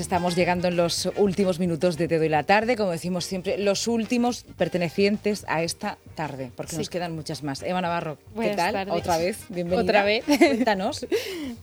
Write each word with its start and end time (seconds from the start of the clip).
Estamos 0.00 0.34
llegando 0.34 0.68
en 0.68 0.76
los 0.76 1.08
últimos 1.16 1.58
minutos 1.58 1.96
de 1.96 2.08
Te 2.08 2.18
doy 2.18 2.28
la 2.28 2.42
tarde, 2.42 2.76
como 2.76 2.90
decimos 2.90 3.24
siempre, 3.24 3.58
los 3.58 3.86
últimos 3.86 4.44
pertenecientes 4.56 5.44
a 5.46 5.62
esta 5.62 5.98
tarde, 6.14 6.50
porque 6.56 6.76
nos 6.76 6.88
quedan 6.88 7.14
muchas 7.14 7.42
más. 7.42 7.62
Eva 7.62 7.80
Navarro, 7.80 8.16
¿qué 8.16 8.34
Buenas 8.34 8.56
tal? 8.56 8.72
tardes. 8.72 8.94
Otra 8.94 9.18
vez, 9.18 9.38
bienvenida. 9.48 9.82
Otra 9.82 10.02
vez. 10.04 10.24
Cuéntanos. 10.38 11.06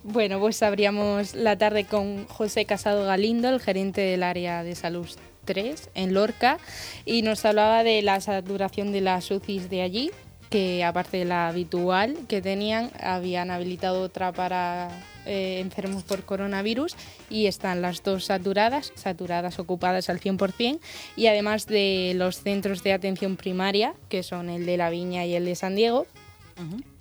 Bueno, 0.03 0.39
pues 0.39 0.63
abríamos 0.63 1.35
la 1.35 1.57
tarde 1.57 1.83
con 1.83 2.25
José 2.27 2.65
Casado 2.65 3.05
Galindo, 3.05 3.49
el 3.49 3.59
gerente 3.59 4.01
del 4.01 4.23
área 4.23 4.63
de 4.63 4.75
salud 4.75 5.07
3 5.45 5.89
en 5.95 6.13
Lorca, 6.13 6.59
y 7.05 7.21
nos 7.23 7.43
hablaba 7.45 7.83
de 7.83 8.01
la 8.01 8.19
saturación 8.21 8.91
de 8.91 9.01
las 9.01 9.29
UCIs 9.29 9.69
de 9.69 9.81
allí, 9.81 10.11
que 10.49 10.83
aparte 10.83 11.17
de 11.17 11.25
la 11.25 11.47
habitual 11.47 12.17
que 12.27 12.41
tenían, 12.41 12.91
habían 13.01 13.51
habilitado 13.51 14.01
otra 14.01 14.31
para 14.31 14.89
eh, 15.27 15.59
enfermos 15.59 16.03
por 16.03 16.23
coronavirus 16.23 16.95
y 17.29 17.47
están 17.47 17.81
las 17.81 18.01
dos 18.03 18.25
saturadas, 18.25 18.93
saturadas 18.95 19.59
ocupadas 19.59 20.09
al 20.09 20.19
100%, 20.19 20.79
y 21.15 21.27
además 21.27 21.67
de 21.67 22.13
los 22.15 22.41
centros 22.41 22.83
de 22.83 22.93
atención 22.93 23.37
primaria, 23.37 23.93
que 24.09 24.23
son 24.23 24.49
el 24.49 24.65
de 24.65 24.77
La 24.77 24.89
Viña 24.89 25.25
y 25.25 25.35
el 25.35 25.45
de 25.45 25.55
San 25.55 25.75
Diego, 25.75 26.07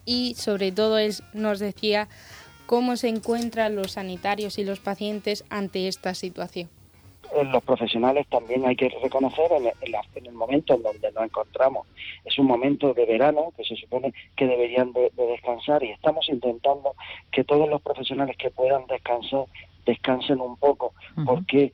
y 0.05 0.35
sobre 0.35 0.73
todo 0.73 0.99
es, 0.99 1.23
nos 1.33 1.59
decía 1.59 2.09
cómo 2.67 2.97
se 2.97 3.09
encuentran 3.09 3.77
los 3.77 3.93
sanitarios 3.93 4.59
y 4.59 4.65
los 4.65 4.81
pacientes 4.81 5.45
ante 5.49 5.89
esta 5.89 6.15
situación. 6.15 6.69
Los 7.45 7.63
profesionales 7.65 8.27
también 8.29 8.67
hay 8.67 8.77
que 8.77 8.89
reconocer 8.89 9.51
en 9.53 9.67
el, 9.67 9.95
en 10.15 10.35
momento 10.35 10.75
en 10.75 10.83
donde 10.83 11.11
nos 11.13 11.25
encontramos. 11.25 11.87
Es 12.25 12.39
un 12.39 12.47
momento 12.47 12.95
de 12.95 13.05
verano 13.07 13.53
que 13.57 13.65
se 13.65 13.77
supone 13.77 14.13
que 14.37 14.47
deberían 14.47 14.93
de, 14.93 15.11
de 15.15 15.27
descansar 15.27 15.83
y 15.83 15.91
estamos 15.91 16.29
intentando 16.29 16.95
que 17.33 17.45
todos 17.45 17.69
los 17.69 17.83
profesionales 17.83 18.37
que 18.37 18.51
puedan 18.51 18.87
descansar 18.87 19.45
descansen 19.85 20.41
un 20.41 20.57
poco 20.57 20.93
porque 21.27 21.73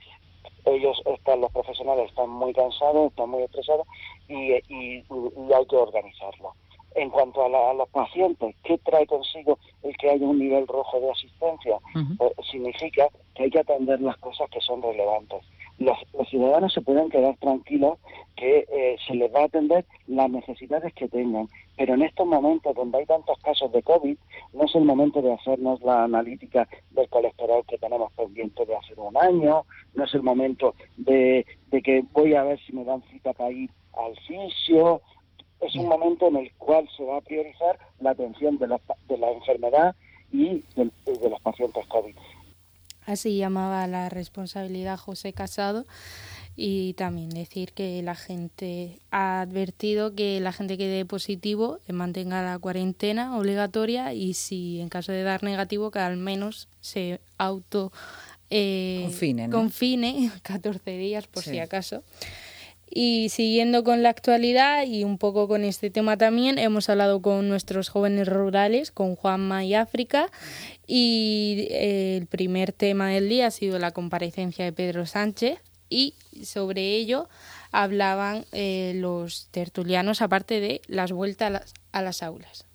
ellos 0.65 1.01
están, 1.07 1.41
los 1.41 1.51
profesionales 1.51 2.09
están 2.09 2.31
muy 2.31 2.53
cansados, 2.53 3.11
están 3.11 3.31
muy 3.31 3.43
estresados 3.43 3.87
y, 4.29 4.53
y- 4.69 5.05
y 5.09 5.53
hay 5.53 5.67
que 5.69 5.77
organizarlo. 5.77 6.55
En 6.95 7.11
cuanto 7.11 7.45
a, 7.45 7.49
la- 7.49 7.71
a 7.71 7.75
los 7.75 7.89
pacientes, 7.89 8.55
¿qué 8.65 8.79
trae 8.79 9.07
consigo 9.07 9.59
el 9.83 9.97
que 9.97 10.11
haya 10.11 10.27
un 10.27 10.39
nivel 10.39 10.67
rojo 10.67 11.01
de 11.01 11.11
asistencia? 11.11 11.79
Eh, 12.21 12.33
significa 12.51 13.09
que 13.35 13.45
hay 13.45 13.51
que 13.51 13.61
atender 13.61 14.01
las 14.01 14.17
cosas 14.19 14.49
que 14.51 14.61
son 14.61 14.83
relevantes. 14.83 15.43
Los, 15.79 15.97
los 16.13 16.29
ciudadanos 16.29 16.73
se 16.73 16.83
pueden 16.83 17.09
quedar 17.09 17.35
tranquilos 17.39 17.99
que 18.37 18.67
eh, 18.71 18.97
se 19.07 19.15
les 19.15 19.35
va 19.35 19.41
a 19.41 19.45
atender 19.45 19.85
las 20.07 20.31
necesidades 20.31 20.93
que 20.95 21.09
tengan, 21.09 21.49
pero 21.77 21.95
en 21.95 22.03
estos 22.03 22.27
momentos 22.27 22.75
donde 22.75 22.99
hay 22.99 23.07
tantos 23.07 23.39
casos 23.43 23.73
de 23.73 23.83
COVID, 23.83 24.17
no 24.53 24.65
es 24.65 24.75
el 24.75 24.85
momento 24.85 25.23
de 25.23 25.33
hacernos 25.33 25.81
la 25.83 26.05
analítica 26.05 26.69
del 26.91 27.09
colesterol 27.09 27.65
que 27.67 27.79
tenemos 27.79 28.13
pendiente 28.13 28.67
de 28.67 28.77
hace 28.77 28.95
un 28.97 29.17
año, 29.17 29.65
no 29.95 30.05
es 30.05 30.15
el 30.15 30.23
momento 30.23 30.75
de, 30.99 31.47
de 31.71 31.83
que 31.83 32.05
voy 32.13 32.35
a 32.35 32.43
ver 32.45 32.61
si 32.61 32.73
me 32.75 32.85
dan 32.85 33.03
cita 33.11 33.33
para 33.33 33.51
ir 33.51 33.71
al 33.95 34.15
fisio, 34.27 35.01
es 35.63 35.75
un 35.77 35.89
momento 35.89 36.29
en 36.29 36.37
el 36.37 36.53
cual 36.59 36.89
se 36.97 37.05
va 37.05 37.17
a 37.19 37.21
priorizar 37.21 37.79
la 38.01 38.11
atención 38.11 38.59
de 38.59 38.67
la, 38.69 38.81
de 39.09 39.17
la 39.19 39.31
enfermedad 39.33 39.95
y 40.33 40.63
del- 40.77 40.93
y 41.07 41.19
de 41.19 41.31
los 41.31 41.41
pacientes 41.41 41.87
COVID. 41.87 42.15
Así 43.07 43.37
llamaba 43.37 43.87
la 43.89 44.09
responsabilidad 44.09 44.97
José 44.97 45.33
Casado 45.33 45.85
y 46.55 46.93
también 46.95 47.31
decir 47.31 47.73
que 47.73 48.01
la 48.03 48.15
gente 48.15 48.99
ha 49.11 49.41
advertido 49.41 50.15
que 50.15 50.39
la 50.41 50.53
gente 50.53 50.79
que 50.79 50.87
dé 50.87 51.05
positivo 51.05 51.79
eh, 51.89 51.93
mantenga 51.93 52.43
la 52.43 52.59
cuarentena 52.59 53.37
obligatoria 53.37 54.13
y 54.15 54.35
si 54.35 54.81
en 54.81 54.89
caso 54.89 55.11
de 55.13 55.23
dar 55.25 55.43
negativo 55.43 55.91
que 55.91 55.99
al 55.99 56.17
menos 56.17 56.69
se 56.81 57.21
auto 57.39 57.91
eh, 58.51 59.01
Confine, 59.05 59.49
¿no? 59.49 59.57
confine 59.57 60.31
14 60.43 60.97
días 60.99 61.27
por 61.27 61.43
Sí. 61.43 61.51
si 61.53 61.59
acaso. 61.59 62.03
Y 62.95 63.31
siguiendo 63.31 63.85
con 63.85 64.03
la 64.03 64.11
actualidad 64.11 64.87
y 64.87 65.05
un 65.05 65.17
poco 65.17 65.49
con 65.49 65.65
este 65.65 65.89
tema 65.89 66.19
también, 66.19 66.59
hemos 66.59 66.91
hablado 66.91 67.23
con 67.23 67.49
nuestros 67.49 67.89
jóvenes 67.89 68.29
rurales, 68.29 68.91
con 68.91 69.17
Juanma 69.17 69.65
y 69.65 69.75
África, 69.75 70.31
y 70.87 71.69
eh, 71.71 72.19
el 72.19 72.27
primer 72.27 72.73
tema 72.73 73.09
del 73.09 73.31
día 73.31 73.47
ha 73.47 73.51
sido 73.51 73.79
la 73.79 73.93
comparecencia 73.93 74.67
de 74.67 74.75
Pedro 74.75 75.07
Sánchez, 75.07 75.59
y 75.89 76.15
sobre 76.45 76.95
ello 76.97 77.31
hablaban 77.71 78.45
eh, 78.53 78.93
los 78.97 79.49
tertulianos, 79.53 80.21
aparte 80.21 80.61
de 80.61 80.83
las 80.87 81.13
vueltas 81.13 81.47
a 81.47 81.51
las, 81.51 81.75
a 81.93 82.03
las 82.03 82.23
aulas. 82.23 82.67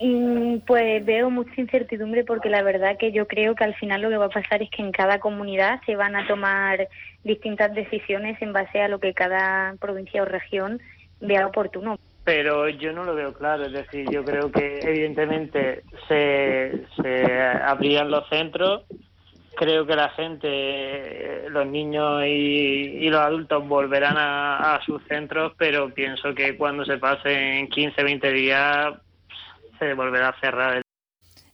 Mm, 0.00 0.58
Pues 0.66 1.04
veo 1.04 1.30
mucha 1.30 1.60
incertidumbre 1.60 2.24
porque 2.24 2.48
la 2.48 2.62
verdad 2.62 2.96
que 2.98 3.12
yo 3.12 3.26
creo 3.26 3.54
que 3.54 3.64
al 3.64 3.74
final 3.76 4.02
lo 4.02 4.10
que 4.10 4.16
va 4.16 4.26
a 4.26 4.28
pasar 4.28 4.62
es 4.62 4.70
que 4.70 4.82
en 4.82 4.92
cada 4.92 5.20
comunidad 5.20 5.80
se 5.86 5.96
van 5.96 6.16
a 6.16 6.26
tomar 6.26 6.88
distintas 7.22 7.72
decisiones 7.74 8.40
en 8.42 8.52
base 8.52 8.80
a 8.82 8.88
lo 8.88 8.98
que 8.98 9.14
cada 9.14 9.74
provincia 9.80 10.22
o 10.22 10.24
región 10.26 10.80
vea 11.20 11.46
oportuno. 11.46 11.98
pero 12.24 12.68
yo 12.70 12.92
no 12.92 13.04
lo 13.04 13.14
veo 13.14 13.32
claro. 13.34 13.64
Es 13.66 13.72
decir, 13.72 14.06
yo 14.10 14.24
creo 14.24 14.50
que 14.50 14.78
evidentemente 14.82 15.82
se, 16.08 16.86
se 16.96 17.40
abrirán 17.64 18.10
los 18.10 18.28
centros. 18.28 18.82
Creo 19.56 19.86
que 19.86 19.94
la 19.94 20.08
gente, 20.10 21.48
los 21.50 21.66
niños 21.66 22.24
y, 22.26 23.08
los 23.10 23.20
adultos 23.20 23.68
volverán 23.68 24.16
a, 24.16 24.74
a 24.74 24.82
sus 24.84 25.00
centros, 25.06 25.52
pero 25.56 25.90
pienso 25.94 26.34
que 26.34 26.56
cuando 26.56 26.84
se 26.84 26.98
pasen 26.98 27.68
15, 27.68 28.02
20 28.02 28.32
días 28.32 28.94
se 29.78 29.94
volverá 29.94 30.30
a 30.30 30.40
cerrar. 30.40 30.82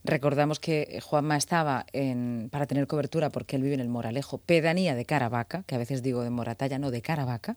Recordamos 0.02 0.60
que 0.60 0.98
Juanma 1.02 1.36
estaba 1.36 1.84
en, 1.92 2.48
para 2.50 2.66
tener 2.66 2.86
cobertura, 2.86 3.28
porque 3.28 3.56
él 3.56 3.62
vive 3.62 3.74
en 3.74 3.80
el 3.80 3.90
Moralejo, 3.90 4.38
pedanía 4.38 4.94
de 4.94 5.04
Caravaca, 5.04 5.62
que 5.66 5.74
a 5.74 5.78
veces 5.78 6.02
digo 6.02 6.22
de 6.22 6.30
Moratalla, 6.30 6.78
no 6.78 6.90
de 6.90 7.02
Caravaca. 7.02 7.56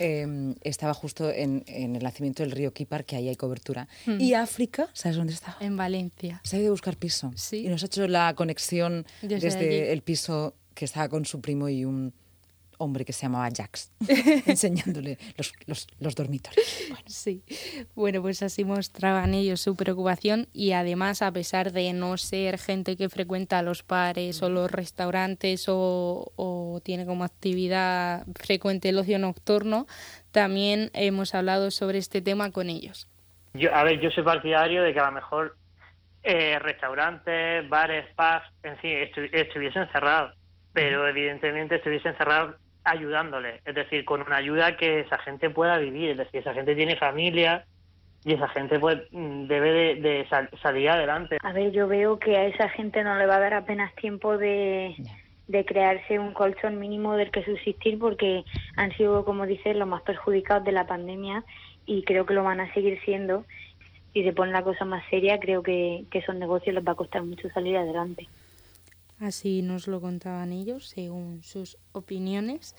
Eh, 0.00 0.54
estaba 0.62 0.92
justo 0.92 1.30
en, 1.30 1.62
en 1.66 1.94
el 1.94 2.02
nacimiento 2.02 2.42
del 2.42 2.50
río 2.50 2.72
Quipar, 2.72 3.04
que 3.04 3.14
ahí 3.14 3.28
hay 3.28 3.36
cobertura. 3.36 3.86
Mm. 4.06 4.20
Y 4.20 4.34
África, 4.34 4.88
¿sabes 4.92 5.16
dónde 5.16 5.32
estaba? 5.32 5.56
En 5.60 5.76
Valencia. 5.76 6.40
Se 6.42 6.56
ha 6.56 6.60
ido 6.60 6.68
a 6.68 6.72
buscar 6.72 6.96
piso. 6.96 7.30
Sí. 7.36 7.64
Y 7.64 7.68
nos 7.68 7.82
ha 7.84 7.86
hecho 7.86 8.08
la 8.08 8.34
conexión 8.34 9.06
Desde 9.22 9.48
desde, 9.48 9.92
el 9.92 10.02
piso 10.02 10.54
que 10.74 10.84
estaba 10.84 11.08
con 11.08 11.26
su 11.26 11.40
primo 11.40 11.68
y 11.68 11.84
un 11.84 12.12
hombre 12.78 13.04
que 13.04 13.12
se 13.12 13.22
llamaba 13.22 13.48
Jax, 13.54 13.92
enseñándole 14.46 15.18
los, 15.36 15.52
los, 15.66 15.86
los 16.00 16.14
dormitorios. 16.14 16.64
Bueno, 16.88 17.04
Sí, 17.06 17.42
bueno, 17.94 18.22
pues 18.22 18.42
así 18.42 18.64
mostraban 18.64 19.34
ellos 19.34 19.60
su 19.60 19.76
preocupación 19.76 20.48
y 20.52 20.72
además, 20.72 21.22
a 21.22 21.32
pesar 21.32 21.72
de 21.72 21.92
no 21.92 22.16
ser 22.16 22.58
gente 22.58 22.96
que 22.96 23.08
frecuenta 23.08 23.62
los 23.62 23.86
bares 23.86 24.42
o 24.42 24.48
los 24.48 24.70
restaurantes 24.70 25.66
o, 25.68 26.32
o 26.36 26.80
tiene 26.84 27.04
como 27.06 27.24
actividad 27.24 28.24
frecuente 28.34 28.88
el 28.88 28.98
ocio 28.98 29.18
nocturno, 29.18 29.86
también 30.32 30.90
hemos 30.94 31.34
hablado 31.34 31.70
sobre 31.70 31.98
este 31.98 32.22
tema 32.22 32.50
con 32.52 32.68
ellos. 32.70 33.08
Yo, 33.54 33.74
a 33.74 33.82
ver, 33.82 34.00
yo 34.00 34.10
soy 34.10 34.22
partidario 34.24 34.82
de 34.82 34.92
que 34.92 35.00
a 35.00 35.06
lo 35.06 35.12
mejor 35.12 35.56
eh, 36.22 36.58
restaurantes, 36.58 37.68
bares, 37.68 38.06
pubs, 38.14 38.44
en 38.62 38.76
fin, 38.78 38.90
estu- 38.90 39.30
estuviesen 39.32 39.88
cerrados, 39.90 40.34
pero 40.72 41.08
evidentemente 41.08 41.76
estuviesen 41.76 42.14
cerrados 42.16 42.54
ayudándole, 42.90 43.60
es 43.64 43.74
decir, 43.74 44.04
con 44.04 44.22
una 44.22 44.36
ayuda 44.36 44.76
que 44.76 45.00
esa 45.00 45.18
gente 45.18 45.50
pueda 45.50 45.78
vivir, 45.78 46.10
es 46.10 46.16
decir, 46.18 46.40
esa 46.40 46.54
gente 46.54 46.74
tiene 46.74 46.96
familia 46.96 47.64
y 48.24 48.34
esa 48.34 48.48
gente 48.48 48.78
pues 48.78 48.98
mm, 49.12 49.46
debe 49.46 49.72
de, 49.72 49.94
de 49.96 50.28
sal- 50.28 50.50
salir 50.62 50.90
adelante. 50.90 51.38
A 51.42 51.52
ver, 51.52 51.70
yo 51.72 51.86
veo 51.88 52.18
que 52.18 52.36
a 52.36 52.46
esa 52.46 52.68
gente 52.70 53.02
no 53.04 53.16
le 53.16 53.26
va 53.26 53.36
a 53.36 53.40
dar 53.40 53.54
apenas 53.54 53.94
tiempo 53.94 54.36
de, 54.36 54.94
de 55.46 55.64
crearse 55.64 56.18
un 56.18 56.32
colchón 56.32 56.78
mínimo 56.78 57.14
del 57.14 57.30
que 57.30 57.44
subsistir 57.44 57.98
porque 57.98 58.44
han 58.76 58.92
sido, 58.96 59.24
como 59.24 59.46
dices, 59.46 59.76
los 59.76 59.88
más 59.88 60.02
perjudicados 60.02 60.64
de 60.64 60.72
la 60.72 60.86
pandemia 60.86 61.44
y 61.86 62.02
creo 62.04 62.26
que 62.26 62.34
lo 62.34 62.42
van 62.44 62.60
a 62.60 62.72
seguir 62.74 63.00
siendo. 63.04 63.44
Si 64.12 64.24
se 64.24 64.32
pone 64.32 64.52
la 64.52 64.62
cosa 64.64 64.84
más 64.84 65.04
seria, 65.10 65.38
creo 65.38 65.62
que, 65.62 66.04
que 66.10 66.18
esos 66.18 66.34
negocios 66.34 66.74
les 66.74 66.84
va 66.84 66.92
a 66.92 66.96
costar 66.96 67.22
mucho 67.22 67.48
salir 67.50 67.76
adelante. 67.76 68.28
Así 69.20 69.62
nos 69.62 69.88
lo 69.88 70.00
contaban 70.00 70.52
ellos, 70.52 70.88
según 70.88 71.42
sus 71.42 71.76
opiniones. 71.92 72.74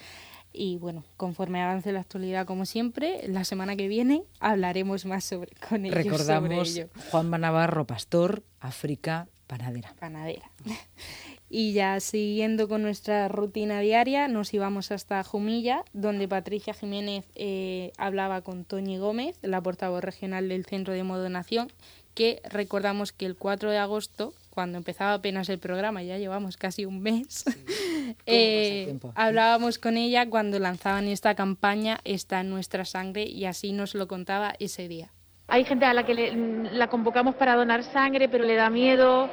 Y 0.52 0.78
bueno, 0.78 1.04
conforme 1.18 1.62
avance 1.62 1.92
la 1.92 2.00
actualidad, 2.00 2.46
como 2.46 2.66
siempre, 2.66 3.28
la 3.28 3.44
semana 3.44 3.76
que 3.76 3.88
viene 3.88 4.24
hablaremos 4.40 5.06
más 5.06 5.24
sobre 5.24 5.52
con 5.68 5.86
ellos. 5.86 5.96
Recordamos 5.96 6.70
sobre 6.70 6.82
ello. 6.82 6.90
Juanma 7.12 7.38
Navarro, 7.38 7.86
pastor, 7.86 8.44
África, 8.60 9.28
panadera. 9.48 9.94
Panadera. 10.00 10.50
Y 11.52 11.74
ya 11.74 12.00
siguiendo 12.00 12.68
con 12.68 12.84
nuestra 12.84 13.28
rutina 13.28 13.80
diaria, 13.80 14.28
nos 14.28 14.54
íbamos 14.54 14.92
hasta 14.92 15.24
Jumilla, 15.24 15.84
donde 15.94 16.28
Patricia 16.28 16.76
Jiménez 16.76 17.26
eh, 17.34 17.92
hablaba 17.98 18.42
con 18.42 18.66
Toñi 18.66 19.00
Gómez, 19.00 19.40
la 19.42 19.60
portavoz 19.60 20.04
regional 20.04 20.48
del 20.48 20.66
Centro 20.66 20.94
de 20.94 21.04
Modonación, 21.04 21.72
que 22.14 22.40
recordamos 22.48 23.14
que 23.14 23.26
el 23.26 23.36
4 23.36 23.72
de 23.72 23.80
agosto, 23.80 24.34
cuando 24.60 24.78
empezaba 24.78 25.14
apenas 25.14 25.48
el 25.48 25.58
programa, 25.58 26.04
ya 26.04 26.18
llevamos 26.18 26.58
casi 26.58 26.84
un 26.84 27.00
mes, 27.02 27.46
eh, 28.26 29.00
hablábamos 29.16 29.80
con 29.80 29.96
ella 29.96 30.30
cuando 30.30 30.60
lanzaban 30.60 31.08
esta 31.08 31.34
campaña 31.34 32.00
Está 32.04 32.42
en 32.42 32.50
nuestra 32.50 32.84
sangre 32.84 33.24
y 33.24 33.46
así 33.46 33.72
nos 33.72 33.96
lo 33.96 34.10
contaba 34.10 34.54
ese 34.60 34.90
día. 34.90 35.12
Hay 35.48 35.64
gente 35.64 35.86
a 35.86 35.94
la 35.94 36.06
que 36.06 36.14
le- 36.14 36.72
la 36.74 36.88
convocamos 36.88 37.36
para 37.36 37.56
donar 37.56 37.84
sangre, 37.86 38.28
pero 38.28 38.44
le 38.44 38.56
da 38.56 38.70
miedo. 38.70 39.30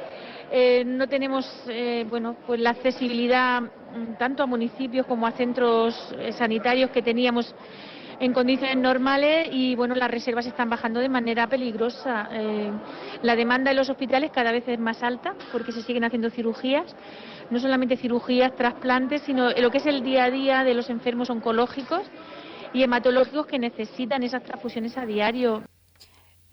Eh, 0.49 0.85
no 0.85 1.09
tenemos 1.09 1.45
eh, 1.67 2.05
bueno, 2.09 2.37
pues 2.47 2.61
la 2.61 2.69
accesibilidad 2.69 3.63
mm, 3.63 4.13
tanto 4.17 4.43
a 4.43 4.45
municipios 4.45 5.05
como 5.07 5.27
a 5.27 5.33
centros 5.33 5.93
sanitarios 6.37 6.89
que 6.91 7.01
teníamos 7.01 7.53
en 8.19 8.33
condiciones 8.33 8.77
normales 8.77 9.49
y 9.51 9.75
bueno, 9.75 9.95
las 9.95 10.09
reservas 10.09 10.45
están 10.45 10.69
bajando 10.69 10.99
de 10.99 11.09
manera 11.09 11.47
peligrosa. 11.47 12.29
Eh, 12.31 12.71
la 13.21 13.35
demanda 13.35 13.71
en 13.71 13.77
los 13.77 13.89
hospitales 13.89 14.31
cada 14.31 14.51
vez 14.51 14.67
es 14.67 14.79
más 14.79 15.03
alta 15.03 15.35
porque 15.51 15.71
se 15.71 15.81
siguen 15.81 16.03
haciendo 16.03 16.29
cirugías, 16.29 16.95
no 17.49 17.59
solamente 17.59 17.97
cirugías, 17.97 18.55
trasplantes, 18.55 19.21
sino 19.21 19.51
lo 19.51 19.71
que 19.71 19.77
es 19.77 19.85
el 19.85 20.03
día 20.03 20.25
a 20.25 20.31
día 20.31 20.63
de 20.63 20.73
los 20.73 20.89
enfermos 20.89 21.29
oncológicos 21.29 22.03
y 22.73 22.83
hematológicos 22.83 23.47
que 23.47 23.59
necesitan 23.59 24.23
esas 24.23 24.43
transfusiones 24.43 24.97
a 24.97 25.05
diario. 25.05 25.63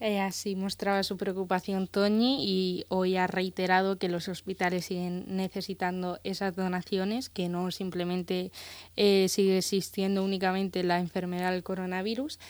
Eh, 0.01 0.21
así 0.21 0.57
mostraba 0.57 1.03
su 1.05 1.17
preocupación 1.17 1.87
Toñi 1.87 2.39
y 2.41 2.85
hoy 2.89 3.17
ha 3.17 3.29
reiterado 3.29 3.97
que 3.97 4.09
los 4.09 4.29
hospitales 4.29 4.87
siguen 4.87 5.25
necesitando 5.29 6.19
esas 6.25 6.57
donaciones, 6.57 7.29
que 7.29 7.49
no 7.49 7.71
simplemente 7.71 8.51
eh, 8.97 9.29
sigue 9.29 9.59
existiendo 9.59 10.25
únicamente 10.25 10.83
la 10.83 10.99
enfermedad 10.99 11.53
del 11.53 11.63
coronavirus. 11.63 12.41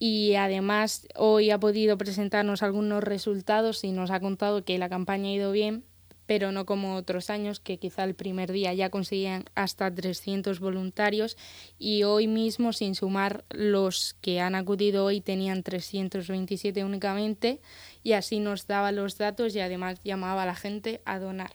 Y 0.00 0.34
además 0.34 1.06
hoy 1.14 1.50
ha 1.50 1.60
podido 1.60 1.96
presentarnos 1.96 2.62
algunos 2.62 3.04
resultados 3.04 3.84
y 3.84 3.92
nos 3.92 4.10
ha 4.10 4.20
contado 4.20 4.64
que 4.64 4.76
la 4.78 4.88
campaña 4.88 5.28
ha 5.28 5.34
ido 5.34 5.52
bien, 5.52 5.84
pero 6.28 6.52
no 6.52 6.66
como 6.66 6.94
otros 6.94 7.30
años, 7.30 7.58
que 7.58 7.78
quizá 7.78 8.04
el 8.04 8.14
primer 8.14 8.52
día 8.52 8.74
ya 8.74 8.90
conseguían 8.90 9.46
hasta 9.54 9.92
300 9.92 10.60
voluntarios 10.60 11.38
y 11.78 12.02
hoy 12.02 12.26
mismo, 12.26 12.74
sin 12.74 12.94
sumar 12.94 13.44
los 13.48 14.12
que 14.20 14.38
han 14.38 14.54
acudido 14.54 15.06
hoy, 15.06 15.22
tenían 15.22 15.62
327 15.62 16.84
únicamente 16.84 17.60
y 18.04 18.12
así 18.12 18.40
nos 18.40 18.66
daba 18.66 18.92
los 18.92 19.16
datos 19.16 19.56
y 19.56 19.60
además 19.60 20.02
llamaba 20.04 20.42
a 20.42 20.46
la 20.46 20.54
gente 20.54 21.00
a 21.06 21.18
donar. 21.18 21.52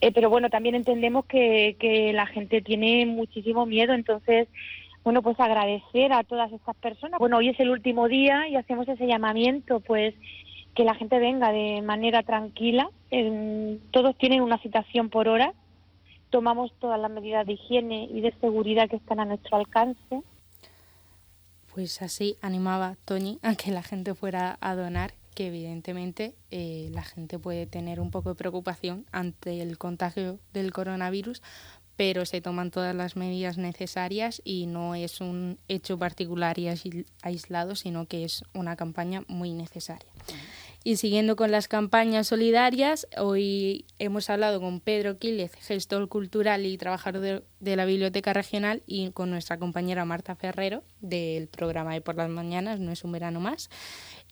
Eh, 0.00 0.10
pero 0.12 0.28
bueno, 0.30 0.50
también 0.50 0.74
entendemos 0.74 1.24
que, 1.26 1.76
que 1.78 2.12
la 2.12 2.26
gente 2.26 2.60
tiene 2.60 3.06
muchísimo 3.06 3.66
miedo, 3.66 3.94
entonces, 3.94 4.48
bueno, 5.04 5.22
pues 5.22 5.38
agradecer 5.38 6.12
a 6.12 6.24
todas 6.24 6.50
estas 6.52 6.74
personas. 6.74 7.20
Bueno, 7.20 7.36
hoy 7.36 7.50
es 7.50 7.60
el 7.60 7.70
último 7.70 8.08
día 8.08 8.48
y 8.48 8.56
hacemos 8.56 8.88
ese 8.88 9.06
llamamiento, 9.06 9.78
pues 9.78 10.16
que 10.78 10.84
la 10.84 10.94
gente 10.94 11.18
venga 11.18 11.50
de 11.50 11.82
manera 11.82 12.22
tranquila. 12.22 12.88
Todos 13.90 14.16
tienen 14.16 14.42
una 14.42 14.58
citación 14.58 15.10
por 15.10 15.26
hora, 15.26 15.52
tomamos 16.30 16.72
todas 16.78 17.00
las 17.00 17.10
medidas 17.10 17.44
de 17.48 17.54
higiene 17.54 18.04
y 18.04 18.20
de 18.20 18.32
seguridad 18.40 18.88
que 18.88 18.94
están 18.94 19.18
a 19.18 19.24
nuestro 19.24 19.56
alcance. 19.56 20.22
Pues 21.74 22.00
así 22.00 22.36
animaba 22.42 22.96
Toñi 23.04 23.40
a 23.42 23.56
que 23.56 23.72
la 23.72 23.82
gente 23.82 24.14
fuera 24.14 24.56
a 24.60 24.76
donar, 24.76 25.14
que 25.34 25.48
evidentemente 25.48 26.36
eh, 26.52 26.90
la 26.92 27.02
gente 27.02 27.40
puede 27.40 27.66
tener 27.66 27.98
un 27.98 28.12
poco 28.12 28.28
de 28.28 28.34
preocupación 28.36 29.04
ante 29.10 29.60
el 29.60 29.78
contagio 29.78 30.38
del 30.52 30.72
coronavirus, 30.72 31.42
pero 31.96 32.24
se 32.24 32.40
toman 32.40 32.70
todas 32.70 32.94
las 32.94 33.16
medidas 33.16 33.58
necesarias 33.58 34.40
y 34.44 34.66
no 34.66 34.94
es 34.94 35.20
un 35.20 35.58
hecho 35.66 35.98
particular 35.98 36.56
y 36.60 36.66
aisl- 36.66 37.06
aislado, 37.22 37.74
sino 37.74 38.06
que 38.06 38.22
es 38.22 38.44
una 38.54 38.76
campaña 38.76 39.24
muy 39.26 39.52
necesaria. 39.54 40.08
Y 40.84 40.96
siguiendo 40.96 41.34
con 41.34 41.50
las 41.50 41.66
campañas 41.66 42.28
solidarias, 42.28 43.08
hoy 43.18 43.84
hemos 43.98 44.30
hablado 44.30 44.60
con 44.60 44.80
Pedro 44.80 45.18
Quílez, 45.18 45.52
gestor 45.54 46.08
cultural 46.08 46.64
y 46.66 46.78
trabajador 46.78 47.20
de, 47.20 47.42
de 47.58 47.76
la 47.76 47.84
Biblioteca 47.84 48.32
Regional, 48.32 48.82
y 48.86 49.10
con 49.10 49.30
nuestra 49.30 49.58
compañera 49.58 50.04
Marta 50.04 50.36
Ferrero 50.36 50.84
del 51.00 51.48
programa 51.48 51.94
de 51.94 52.00
por 52.00 52.14
las 52.14 52.30
mañanas, 52.30 52.78
No 52.78 52.92
es 52.92 53.02
un 53.02 53.12
verano 53.12 53.40
más. 53.40 53.70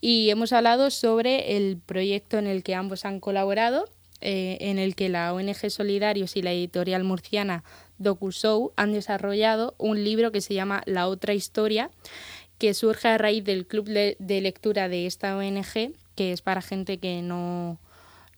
Y 0.01 0.31
hemos 0.31 0.53
hablado 0.53 0.91
sobre 0.91 1.57
el 1.57 1.79
proyecto 1.85 2.39
en 2.39 2.47
el 2.47 2.63
que 2.63 2.77
ambos 2.77 3.05
han 3.05 3.19
colaborado, 3.19 3.87
eh, 4.21 4.57
en 4.61 4.79
el 4.79 4.95
que 4.95 5.09
la 5.09 5.35
ONG 5.35 5.69
Solidarios 5.69 6.37
y 6.37 6.43
la 6.43 6.53
editorial 6.53 7.05
murciana 7.05 7.65
DocuShow 7.99 8.73
han 8.77 8.93
desarrollado 8.93 9.75
un 9.79 10.05
libro 10.05 10.33
que 10.33 10.41
se 10.41 10.55
llama 10.55 10.83
La 10.87 11.09
otra 11.09 11.35
historia, 11.35 11.91
que 12.57 12.73
surge 12.73 13.09
a 13.09 13.19
raíz 13.19 13.45
del 13.45 13.67
club 13.67 13.87
de, 13.87 14.17
de 14.19 14.41
lectura 14.41 14.89
de 14.89 15.07
esta 15.07 15.37
ONG, 15.37 15.93
que 16.17 16.33
es 16.33 16.43
para 16.43 16.63
gente 16.63 16.99
que 16.99 17.23
no, 17.23 17.79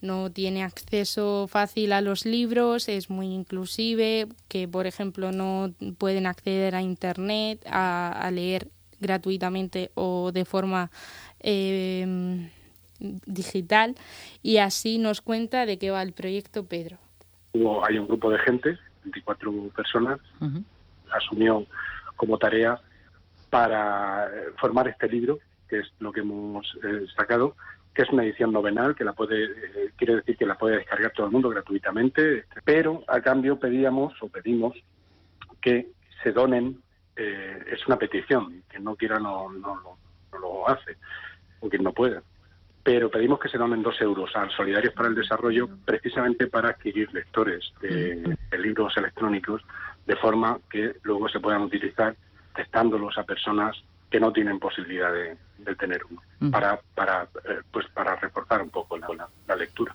no 0.03 0.31
tiene 0.31 0.63
acceso 0.63 1.47
fácil 1.49 1.93
a 1.93 2.01
los 2.01 2.27
libros, 2.27 2.89
es 2.89 3.09
muy 3.09 3.29
inclusive, 3.29 4.27
que 4.49 4.69
por 4.69 4.87
ejemplo 4.87 5.33
no 5.33 5.73
pueden 5.97 6.27
acceder 6.27 6.75
a 6.75 6.83
Internet, 6.83 7.65
a, 7.67 8.11
a 8.11 8.31
leer 8.31 8.69
gratuitamente 9.01 9.91
o 9.95 10.33
de 10.33 10.45
forma 10.45 10.91
eh, 11.41 12.49
digital. 12.99 13.95
Y 14.43 14.59
así 14.59 14.99
nos 14.99 15.21
cuenta 15.21 15.67
de 15.67 15.79
qué 15.79 15.91
va 15.91 16.03
el 16.03 16.13
proyecto 16.13 16.65
Pedro. 16.65 16.99
Hubo, 17.53 17.85
hay 17.85 17.99
un 17.99 18.07
grupo 18.07 18.31
de 18.31 18.39
gente, 18.41 18.79
24 19.05 19.53
personas, 19.75 20.21
asumió 21.13 21.67
como 22.17 22.39
tarea 22.39 22.81
para 23.51 24.27
eh, 24.27 24.51
formar 24.59 24.89
este 24.89 25.09
libro, 25.09 25.39
que 25.69 25.81
es 25.81 25.93
lo 26.01 26.13
que 26.13 26.21
hemos 26.21 26.67
eh, 26.83 27.07
sacado, 27.17 27.57
que 27.95 28.03
es 28.03 28.11
una 28.11 28.25
edición 28.25 28.53
novenal, 28.53 28.95
que 28.95 29.05
la 29.05 29.13
puede, 29.13 29.45
eh, 29.45 29.91
quiere 29.97 30.17
decir 30.17 30.37
que 30.37 30.47
la 30.47 30.57
puede 30.57 30.77
descargar 30.79 31.13
todo 31.13 31.27
el 31.27 31.33
mundo 31.33 31.49
gratuitamente, 31.49 32.45
pero 32.65 33.03
a 33.09 33.21
cambio 33.21 33.59
pedíamos 33.59 34.15
o 34.23 34.29
pedimos 34.29 34.75
que 35.61 35.89
se 36.23 36.33
donen, 36.33 36.81
eh, 37.17 37.65
es 37.73 37.87
una 37.87 37.99
petición, 37.99 38.63
quien 38.69 38.85
no 38.85 38.95
quiera 38.97 39.19
no, 39.19 39.51
no, 39.53 39.75
lo- 39.83 40.69
hace, 40.69 40.97
o 41.61 41.69
quien 41.69 41.83
no 41.83 41.93
pueda, 41.93 42.23
pero 42.83 43.11
pedimos 43.11 43.41
que 43.41 43.49
se 43.49 43.59
donen 43.59 43.83
dos 43.83 44.01
euros 44.01 44.31
al 44.37 44.51
Solidarios 44.51 44.93
para 44.95 45.09
el 45.09 45.15
Desarrollo 45.15 45.69
precisamente 45.85 46.47
para 46.47 46.69
adquirir 46.71 47.13
lectores 47.13 47.73
de 47.81 48.37
libros 48.59 48.97
electrónicos 48.97 49.63
de 50.07 50.17
forma 50.17 50.59
que 50.71 50.95
luego 51.03 51.29
se 51.29 51.41
puedan 51.41 51.63
utilizar 51.63 52.15
testándolos 52.55 53.17
a 53.19 53.25
personas 53.25 53.77
que 54.11 54.21
no 54.21 54.33
tienen 54.33 54.59
posibilidad 54.59 55.13
de, 55.13 55.37
de 55.59 55.77
tener 55.77 56.01
uno, 56.11 56.23
para, 56.51 56.81
para, 56.95 57.25
eh, 57.45 57.61
pues 57.71 57.87
para 57.95 58.17
reforzar 58.17 58.63
un 58.63 58.71
poco 58.71 58.97
la, 58.97 59.09
la- 59.09 59.29
la 59.47 59.57
lectura. 59.57 59.95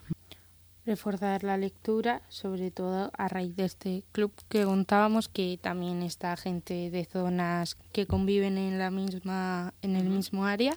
reforzar 0.86 1.42
la 1.44 1.56
lectura, 1.56 2.20
sobre 2.28 2.70
todo 2.70 3.10
a 3.16 3.28
raíz 3.28 3.56
de 3.56 3.64
este 3.64 4.02
club 4.12 4.32
que 4.50 4.64
contábamos 4.64 5.28
que 5.28 5.58
también 5.60 6.02
está 6.02 6.36
gente 6.36 6.90
de 6.90 7.04
zonas 7.06 7.76
que 7.92 8.06
conviven 8.06 8.58
en 8.58 8.78
la 8.78 8.90
misma 8.90 9.72
en 9.80 9.96
el 9.96 10.08
mismo 10.10 10.44
área 10.44 10.76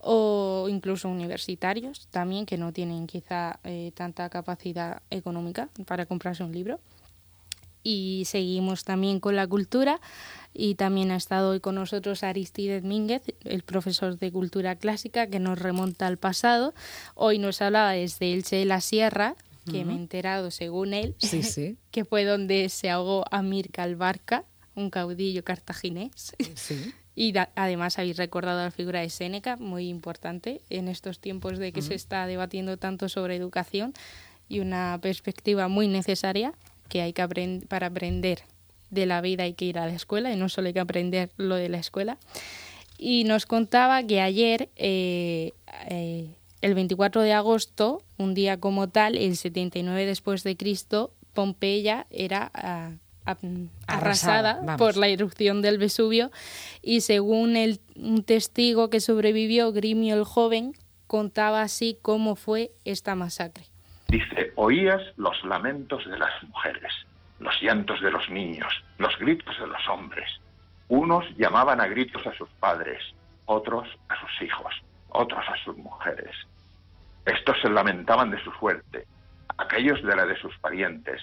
o 0.00 0.66
incluso 0.68 1.08
universitarios 1.08 2.06
también 2.08 2.44
que 2.46 2.58
no 2.58 2.72
tienen 2.72 3.06
quizá 3.06 3.58
eh, 3.64 3.90
tanta 3.96 4.28
capacidad 4.28 5.02
económica 5.10 5.68
para 5.86 6.04
comprarse 6.06 6.44
un 6.44 6.52
libro. 6.52 6.78
Y 7.82 8.24
seguimos 8.26 8.84
también 8.84 9.18
con 9.18 9.34
la 9.34 9.46
cultura 9.46 9.98
y 10.54 10.74
también 10.74 11.10
ha 11.10 11.16
estado 11.16 11.50
hoy 11.50 11.60
con 11.60 11.74
nosotros 11.76 12.22
Aristide 12.24 12.80
Mínguez, 12.80 13.22
el 13.44 13.62
profesor 13.62 14.18
de 14.18 14.32
cultura 14.32 14.76
clásica 14.76 15.26
que 15.28 15.38
nos 15.38 15.58
remonta 15.58 16.06
al 16.06 16.16
pasado. 16.16 16.74
Hoy 17.14 17.38
nos 17.38 17.60
hablaba 17.62 17.92
desde 17.92 18.32
Elche 18.32 18.56
de 18.56 18.64
la 18.64 18.80
Sierra, 18.80 19.36
que 19.70 19.84
me 19.84 19.92
he 19.92 19.96
enterado 19.96 20.50
según 20.50 20.94
él, 20.94 21.14
Sí, 21.18 21.42
sí. 21.44 21.76
que 21.90 22.04
fue 22.04 22.24
donde 22.24 22.68
se 22.70 22.88
ahogó 22.90 23.24
Amir 23.30 23.70
Barca, 23.96 24.44
un 24.74 24.90
caudillo 24.90 25.44
cartaginés. 25.44 26.34
sí. 26.54 26.94
Y 27.20 27.32
da- 27.32 27.50
además 27.56 27.98
habéis 27.98 28.16
recordado 28.16 28.62
la 28.62 28.70
figura 28.70 29.00
de 29.00 29.10
Séneca, 29.10 29.56
muy 29.56 29.88
importante 29.88 30.60
en 30.70 30.86
estos 30.86 31.18
tiempos 31.18 31.58
de 31.58 31.72
que 31.72 31.82
se 31.82 31.96
está 31.96 32.28
debatiendo 32.28 32.76
tanto 32.76 33.08
sobre 33.08 33.34
educación 33.34 33.92
y 34.48 34.60
una 34.60 34.96
perspectiva 35.02 35.66
muy 35.66 35.88
necesaria 35.88 36.52
que 36.88 37.02
hay 37.02 37.12
que 37.12 37.22
aprender 37.22 37.66
para 37.66 37.88
aprender 37.88 38.42
de 38.90 39.06
la 39.06 39.20
vida 39.20 39.44
hay 39.44 39.54
que 39.54 39.64
ir 39.64 39.78
a 39.78 39.86
la 39.86 39.92
escuela 39.92 40.32
y 40.32 40.36
no 40.36 40.48
solo 40.48 40.68
hay 40.68 40.74
que 40.74 40.80
aprender 40.80 41.30
lo 41.36 41.56
de 41.56 41.68
la 41.68 41.78
escuela. 41.78 42.18
Y 42.98 43.24
nos 43.24 43.46
contaba 43.46 44.02
que 44.02 44.20
ayer, 44.20 44.68
eh, 44.76 45.52
eh, 45.88 46.28
el 46.60 46.74
24 46.74 47.22
de 47.22 47.32
agosto, 47.32 48.02
un 48.16 48.34
día 48.34 48.58
como 48.58 48.88
tal, 48.88 49.16
el 49.16 49.36
79 49.36 50.06
después 50.06 50.42
de 50.42 50.56
Cristo, 50.56 51.12
Pompeya 51.32 52.06
era 52.10 52.50
ah, 52.54 52.90
arrasada, 53.86 54.76
por 54.76 54.96
la 54.96 55.08
erupción 55.08 55.62
del 55.62 55.78
Vesubio 55.78 56.30
y 56.82 57.02
según 57.02 57.56
el, 57.56 57.80
un 57.96 58.24
testigo 58.24 58.90
que 58.90 59.00
sobrevivió, 59.00 59.72
Grimio 59.72 60.16
el 60.16 60.24
joven, 60.24 60.72
contaba 61.06 61.62
así 61.62 61.98
cómo 62.00 62.36
fue 62.36 62.70
esta 62.84 63.14
masacre. 63.14 63.64
Dice, 64.08 64.52
oías 64.56 65.02
los 65.16 65.36
lamentos 65.44 66.08
de 66.08 66.18
las 66.18 66.42
mujeres, 66.44 66.92
los 67.38 67.60
llantos 67.62 68.00
de 68.00 68.10
los 68.10 68.28
niños, 68.30 68.72
los 68.98 69.16
gritos 69.18 69.58
de 69.58 69.66
los 69.66 69.88
hombres. 69.88 70.28
Unos 70.88 71.24
llamaban 71.36 71.80
a 71.80 71.86
gritos 71.86 72.26
a 72.26 72.32
sus 72.34 72.48
padres, 72.60 73.02
otros 73.46 73.88
a 74.08 74.20
sus 74.20 74.42
hijos, 74.42 74.74
otros 75.10 75.44
a 75.48 75.56
sus 75.64 75.76
mujeres. 75.76 76.34
Estos 77.24 77.60
se 77.60 77.68
lamentaban 77.68 78.30
de 78.30 78.42
su 78.42 78.50
suerte, 78.52 79.06
aquellos 79.56 80.02
de 80.02 80.16
la 80.16 80.24
de 80.24 80.36
sus 80.36 80.56
parientes. 80.58 81.22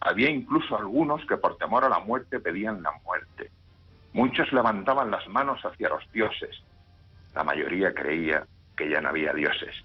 Había 0.00 0.30
incluso 0.30 0.76
algunos 0.76 1.24
que 1.26 1.36
por 1.36 1.56
temor 1.58 1.84
a 1.84 1.88
la 1.88 1.98
muerte 1.98 2.40
pedían 2.40 2.82
la 2.82 2.92
muerte. 3.04 3.50
Muchos 4.12 4.52
levantaban 4.52 5.10
las 5.10 5.26
manos 5.28 5.60
hacia 5.64 5.88
los 5.88 6.10
dioses. 6.12 6.62
La 7.34 7.44
mayoría 7.44 7.92
creía 7.92 8.46
que 8.76 8.88
ya 8.88 9.00
no 9.00 9.08
había 9.10 9.32
dioses 9.32 9.84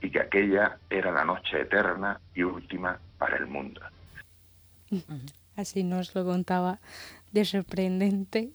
y 0.00 0.10
que 0.10 0.20
aquella 0.20 0.78
era 0.88 1.10
la 1.10 1.24
noche 1.24 1.60
eterna 1.60 2.20
y 2.34 2.42
última 2.42 2.98
para 3.18 3.36
el 3.36 3.46
mundo. 3.46 3.80
Así 5.56 5.82
nos 5.82 6.14
lo 6.14 6.24
contaba 6.24 6.80
de 7.32 7.44
sorprendente 7.44 8.50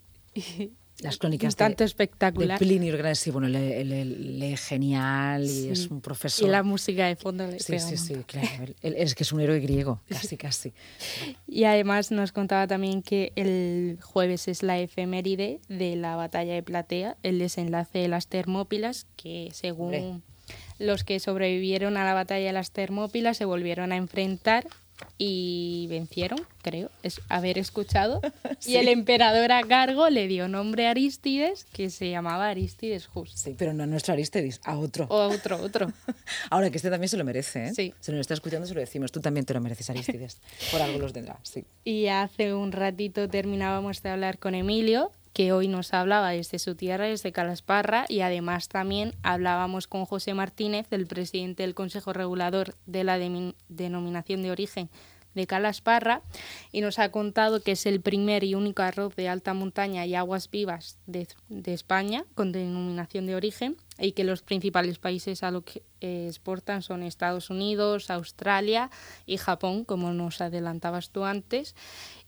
las 1.02 1.18
crónicas 1.18 1.56
tanto 1.56 1.84
espectacular. 1.84 2.58
de 2.58 2.66
Plinio 2.66 3.16
sí, 3.16 3.30
bueno, 3.30 3.48
lee, 3.50 4.56
genial 4.58 5.46
y 5.46 5.70
es 5.70 5.90
un 5.92 6.00
profesor. 6.00 6.48
Y 6.48 6.52
la 6.52 6.64
música 6.64 7.08
de 7.08 7.18
fondo 7.18 7.46
le 7.46 7.60
Sí, 7.60 7.80
sí, 7.80 7.98
sí, 7.98 8.16
claro. 8.26 8.74
es 8.82 9.14
que 9.14 9.24
es 9.24 9.34
un 9.34 9.42
héroe 9.42 9.60
griego, 9.60 10.02
casi, 10.08 10.38
casi. 10.38 10.74
Y 11.48 11.66
además 11.66 12.12
nos 12.12 12.32
contaba 12.32 12.66
también 12.66 13.02
que 13.02 13.34
el 13.36 14.00
jueves 14.02 14.48
es 14.48 14.64
la 14.64 14.80
efeméride 14.80 15.60
de 15.68 15.98
la 15.98 16.16
batalla 16.16 16.54
de 16.54 16.64
Platea, 16.64 17.18
el 17.24 17.40
desenlace 17.40 18.00
de 18.00 18.08
las 18.08 18.28
Termópilas, 18.28 19.06
que 19.18 19.50
según 19.52 20.24
los 20.80 21.04
que 21.04 21.20
sobrevivieron 21.20 21.98
a 21.98 22.06
la 22.06 22.14
batalla 22.14 22.48
de 22.48 22.54
las 22.54 22.72
Termópilas 22.72 23.36
se 23.38 23.46
volvieron 23.46 23.92
a 23.92 23.98
enfrentar 23.98 24.66
y 25.18 25.88
vencieron, 25.90 26.40
creo, 26.62 26.90
es 27.04 27.22
haber 27.30 27.58
escuchado. 27.58 28.22
Y 28.66 28.78
el 28.78 28.88
emperador 28.88 29.52
Agargo 29.52 30.10
le 30.10 30.28
dio 30.28 30.48
nombre 30.48 30.88
a 30.88 30.92
Aristides, 30.92 31.66
que 31.66 31.90
se 31.90 32.10
llamaba 32.10 32.50
Aristides 32.50 33.06
Just. 33.08 33.38
Sí, 33.38 33.56
pero 33.58 33.74
no 33.74 33.84
a 33.84 33.86
nuestro 33.86 34.14
Aristides, 34.14 34.60
a 34.64 34.78
otro. 34.78 35.06
O 35.10 35.22
a 35.22 35.28
otro, 35.28 35.62
otro. 35.62 35.92
Ahora 36.50 36.70
que 36.72 36.78
este 36.78 36.90
también 36.90 37.10
se 37.10 37.18
lo 37.18 37.24
merece, 37.24 37.68
¿eh? 37.68 37.74
Sí. 37.76 37.94
Se 38.00 38.12
nos 38.12 38.22
está 38.22 38.34
escuchando, 38.34 38.66
se 38.66 38.74
lo 38.74 38.80
decimos. 38.80 39.12
Tú 39.12 39.20
también 39.20 39.46
te 39.46 39.54
lo 39.54 39.62
mereces, 39.62 39.90
Aristides. 39.90 40.40
Por 40.72 40.82
algo 40.82 40.98
los 40.98 41.14
tendrás, 41.14 41.38
sí. 41.44 41.66
Y 41.84 42.08
hace 42.08 42.54
un 42.54 42.72
ratito 42.72 43.30
terminábamos 43.30 44.02
de 44.02 44.10
hablar 44.10 44.40
con 44.40 44.56
Emilio, 44.56 45.12
que 45.36 45.52
hoy 45.52 45.68
nos 45.68 45.94
hablaba 45.94 46.30
desde 46.30 46.60
su 46.60 46.76
tierra, 46.76 47.08
desde 47.08 47.34
Calasparra, 47.34 48.06
y 48.08 48.22
además 48.22 48.70
también 48.70 49.14
hablábamos 49.22 49.86
con 49.86 50.06
José 50.06 50.34
Martínez, 50.34 50.88
el 50.92 51.08
presidente 51.08 51.64
del 51.64 51.76
Consejo 51.76 52.14
Regulador 52.14 52.76
de 52.86 53.04
la 53.04 53.20
Denominación 53.20 54.44
de 54.44 54.52
Origen 54.52 54.90
de 55.34 55.46
Calasparra, 55.46 56.22
y 56.72 56.80
nos 56.80 57.00
ha 57.00 57.12
contado 57.12 57.62
que 57.62 57.74
es 57.74 57.86
el 57.86 58.00
primer 58.00 58.46
y 58.46 58.56
único 58.56 58.82
arroz 58.82 59.14
de 59.18 59.28
alta 59.28 59.54
montaña 59.54 60.06
y 60.06 60.16
aguas 60.16 60.50
vivas 60.50 61.00
de, 61.06 61.28
España 61.66 62.24
con 62.34 62.54
denominación 62.54 63.26
de 63.26 63.36
origen, 63.36 63.76
y 64.00 64.14
que 64.14 64.24
los 64.24 64.42
principales 64.42 65.00
países 65.00 65.44
a 65.44 65.52
lo 65.52 65.66
que 65.66 65.84
exportan 66.00 66.82
son 66.82 67.04
Estados 67.04 67.50
Unidos, 67.50 68.10
Australia 68.10 68.90
y 69.26 69.36
Japón, 69.36 69.84
como 69.84 70.14
nos 70.14 70.40
adelantabas 70.40 71.10
tú 71.10 71.26
antes 71.26 71.76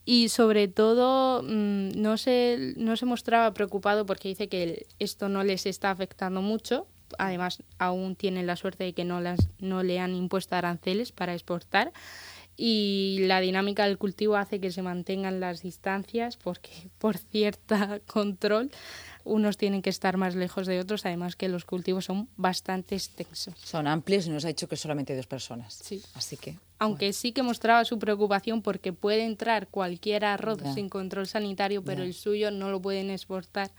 y 0.09 0.29
sobre 0.29 0.69
todo 0.69 1.43
mm, 1.43 1.89
no, 2.01 2.15
se, 2.17 2.73
no 2.77 2.95
se 2.95 3.05
mostraba 3.05 3.53
preocupado 3.53 4.05
porque 4.05 4.29
dice 4.29 4.47
que 4.47 4.87
esto 4.99 5.27
no 5.27 5.43
les 5.43 5.65
está 5.65 5.91
afectando 5.91 6.41
mucho. 6.41 6.87
Además, 7.17 7.61
aún 7.77 8.15
tienen 8.15 8.47
la 8.47 8.55
suerte 8.55 8.85
de 8.85 8.93
que 8.93 9.03
no, 9.03 9.19
las, 9.19 9.49
no 9.59 9.83
le 9.83 9.99
han 9.99 10.15
impuesto 10.15 10.55
aranceles 10.55 11.11
para 11.11 11.33
exportar 11.33 11.91
y 12.57 13.19
la 13.21 13.39
dinámica 13.39 13.85
del 13.85 13.99
cultivo 13.99 14.35
hace 14.35 14.59
que 14.59 14.71
se 14.71 14.81
mantengan 14.81 15.39
las 15.39 15.61
distancias 15.61 16.37
porque 16.37 16.71
por 16.97 17.17
cierta 17.17 17.99
control 18.07 18.71
unos 19.23 19.57
tienen 19.57 19.81
que 19.81 19.89
estar 19.89 20.15
más 20.15 20.35
lejos 20.35 20.67
de 20.67 20.79
otros, 20.79 21.05
además 21.05 21.35
que 21.35 21.49
los 21.49 21.65
cultivos 21.65 22.05
son 22.05 22.29
bastante 22.37 22.95
extensos. 22.95 23.53
Son 23.61 23.85
amplios 23.85 24.25
y 24.25 24.29
nos 24.29 24.45
ha 24.45 24.47
dicho 24.47 24.69
que 24.69 24.77
solamente 24.77 25.15
dos 25.17 25.27
personas. 25.27 25.73
Sí. 25.73 26.01
Así 26.13 26.37
que. 26.37 26.57
Aunque 26.79 27.11
sí 27.11 27.33
que 27.33 27.43
mostraba 27.43 27.83
su 27.83 27.99
preocupación 27.99 28.61
porque 28.61 28.93
puede 28.93 29.25
entrar 29.25 29.67
cualquier 29.67 30.23
arroz 30.23 30.59
sin 30.73 30.87
control 30.87 31.27
sanitario, 31.27 31.83
pero 31.83 32.03
el 32.03 32.13
suyo 32.13 32.51
no 32.51 32.71
lo 32.71 32.81
pueden 32.81 33.09
exportar 33.09 33.71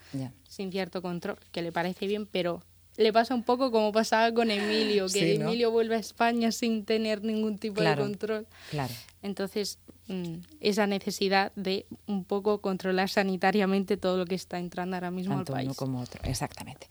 sin 0.47 0.70
cierto 0.70 1.00
control, 1.00 1.38
que 1.50 1.62
le 1.62 1.73
parece 1.73 2.06
bien, 2.06 2.26
pero 2.26 2.62
le 2.99 3.12
pasa 3.12 3.35
un 3.35 3.45
poco 3.45 3.71
como 3.71 3.93
pasaba 3.93 4.33
con 4.35 4.50
Emilio, 4.50 5.07
que 5.07 5.37
Emilio 5.37 5.71
vuelve 5.71 5.95
a 5.95 5.99
España 5.99 6.52
sin 6.52 6.85
tener 6.85 7.23
ningún 7.25 7.57
tipo 7.57 7.81
de 7.81 7.97
control. 7.97 8.47
Claro. 8.71 8.93
Entonces, 9.23 9.78
mm, 10.09 10.35
esa 10.61 10.87
necesidad 10.87 11.52
de 11.55 11.87
un 12.07 12.25
poco 12.25 12.61
controlar 12.61 13.09
sanitariamente 13.09 13.97
todo 13.97 14.17
lo 14.19 14.26
que 14.26 14.35
está 14.35 14.59
entrando 14.59 14.97
ahora 14.97 15.11
mismo 15.11 15.35
Tanto 15.37 15.52
al 15.52 15.59
país. 15.59 15.67
uno 15.69 15.75
como 15.75 16.00
otro, 16.00 16.21
exactamente. 16.25 16.87